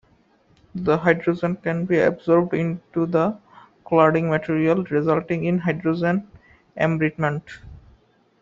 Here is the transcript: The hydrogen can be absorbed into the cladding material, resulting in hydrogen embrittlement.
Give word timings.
The 0.73 0.97
hydrogen 0.97 1.57
can 1.57 1.85
be 1.85 1.99
absorbed 1.99 2.55
into 2.55 3.05
the 3.05 3.37
cladding 3.85 4.31
material, 4.31 4.83
resulting 4.85 5.43
in 5.45 5.59
hydrogen 5.59 6.27
embrittlement. 6.75 7.43